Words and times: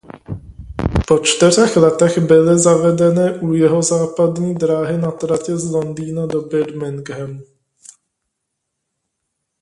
Po 1.07 1.19
čtyřech 1.19 1.75
letech 1.77 2.17
byly 2.17 2.59
zavedeny 2.59 3.39
u 3.39 3.53
Jihozápadní 3.53 4.55
dráhy 4.55 4.97
na 4.97 5.11
trati 5.11 5.57
z 5.57 5.71
Londýna 5.71 6.25
do 6.25 6.41
Birminghamu. 6.41 7.41